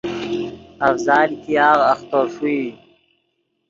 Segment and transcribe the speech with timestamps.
[0.87, 2.61] افضال ګیاغ اختو ݰوئی